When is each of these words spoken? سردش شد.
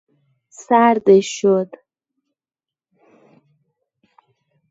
سردش 0.63 1.25
شد. 1.39 1.69